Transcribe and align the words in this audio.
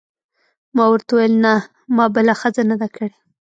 ما 0.75 0.85
ورته 0.91 1.11
وویل: 1.13 1.33
نه، 1.45 1.53
ما 1.95 2.05
بله 2.15 2.33
ښځه 2.41 2.61
نه 2.69 2.75
ده 2.81 2.87
کړې. 2.95 3.11